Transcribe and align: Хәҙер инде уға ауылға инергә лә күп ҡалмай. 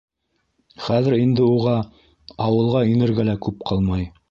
Хәҙер 0.85 1.15
инде 1.17 1.43
уға 1.57 1.75
ауылға 2.47 2.83
инергә 2.95 3.29
лә 3.31 3.39
күп 3.49 3.65
ҡалмай. 3.73 4.13